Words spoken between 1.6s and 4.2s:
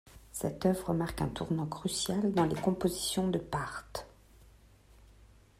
crucial dans les compositions de Pärt.